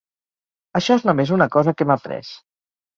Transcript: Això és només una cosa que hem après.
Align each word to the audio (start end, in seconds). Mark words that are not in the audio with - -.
Això 0.79 0.97
és 1.01 1.05
només 1.11 1.35
una 1.39 1.49
cosa 1.59 1.77
que 1.77 1.89
hem 1.89 1.97
après. 2.01 2.37